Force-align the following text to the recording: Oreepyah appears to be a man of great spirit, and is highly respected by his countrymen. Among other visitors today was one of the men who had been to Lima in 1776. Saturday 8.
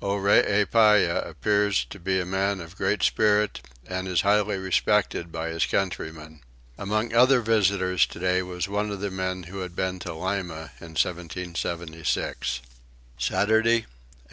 Oreepyah 0.00 1.28
appears 1.28 1.84
to 1.86 1.98
be 1.98 2.20
a 2.20 2.24
man 2.24 2.60
of 2.60 2.76
great 2.76 3.02
spirit, 3.02 3.60
and 3.84 4.06
is 4.06 4.20
highly 4.20 4.56
respected 4.56 5.32
by 5.32 5.48
his 5.48 5.66
countrymen. 5.66 6.40
Among 6.78 7.12
other 7.12 7.40
visitors 7.40 8.06
today 8.06 8.40
was 8.44 8.68
one 8.68 8.92
of 8.92 9.00
the 9.00 9.10
men 9.10 9.42
who 9.50 9.58
had 9.58 9.74
been 9.74 9.98
to 10.06 10.12
Lima 10.14 10.70
in 10.80 10.90
1776. 10.94 12.60
Saturday 13.18 13.74
8. 13.78 13.84